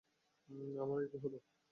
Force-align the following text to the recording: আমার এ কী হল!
আমার 0.83 0.99
এ 1.03 1.11
কী 1.11 1.17
হল! 1.23 1.33